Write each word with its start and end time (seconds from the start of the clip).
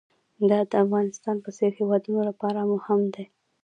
دا 0.49 0.59
د 0.69 0.71
افغانستان 0.83 1.35
په 1.45 1.49
څېر 1.57 1.71
هېوادونو 1.79 2.21
لپاره 2.29 2.59
هم 2.85 3.01
دی. 3.13 3.25